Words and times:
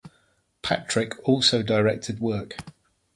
Patrick 0.63 1.13
also 1.29 1.61
directed 1.61 2.19
work. 2.19 2.55